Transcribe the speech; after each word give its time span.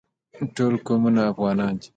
ټول 0.55 0.73
قومونه 0.87 1.21
افغانان 1.31 1.73
دي 1.79 1.87